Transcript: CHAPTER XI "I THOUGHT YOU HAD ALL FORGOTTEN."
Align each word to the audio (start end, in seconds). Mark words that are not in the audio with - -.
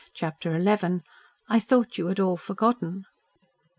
CHAPTER 0.15 0.59
XI 0.59 1.01
"I 1.47 1.59
THOUGHT 1.59 1.99
YOU 1.99 2.07
HAD 2.07 2.19
ALL 2.19 2.35
FORGOTTEN." 2.35 3.05